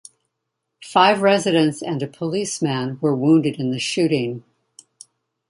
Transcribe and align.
Five 0.83 1.21
residents 1.21 1.83
and 1.83 2.01
a 2.01 2.07
policeman 2.07 2.97
were 3.01 3.15
wounded 3.15 3.59
in 3.59 3.69
the 3.69 3.77
shooting. 3.77 4.43